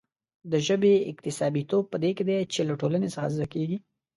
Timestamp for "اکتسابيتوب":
1.11-1.83